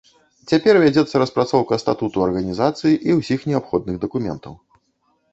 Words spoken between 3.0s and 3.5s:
і ўсіх